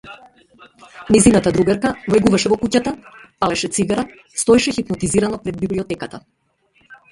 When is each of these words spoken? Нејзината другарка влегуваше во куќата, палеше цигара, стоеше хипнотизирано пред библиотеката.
Нејзината 1.15 1.53
другарка 1.57 1.91
влегуваше 2.13 2.51
во 2.55 2.57
куќата, 2.63 2.95
палеше 3.45 3.71
цигара, 3.77 4.07
стоеше 4.41 4.77
хипнотизирано 4.81 5.43
пред 5.47 5.63
библиотеката. 5.63 6.25